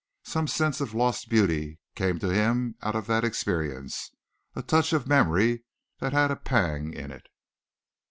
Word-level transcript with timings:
Some 0.23 0.47
sense 0.47 0.81
of 0.81 0.95
lost 0.95 1.29
beauty 1.29 1.77
came 1.93 2.17
to 2.17 2.29
him 2.33 2.73
out 2.81 2.95
of 2.95 3.05
that 3.05 3.23
experience 3.23 4.09
a 4.55 4.63
touch 4.63 4.93
of 4.93 5.05
memory 5.07 5.63
that 5.99 6.11
had 6.11 6.31
a 6.31 6.35
pang 6.35 6.91
in 6.91 7.11
it. 7.11 7.27